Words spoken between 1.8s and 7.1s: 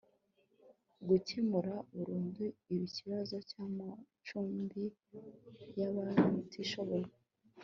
burundu ikibazo cy'amacumbi y'abatishoboye